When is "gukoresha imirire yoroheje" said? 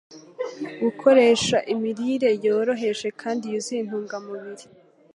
0.81-3.07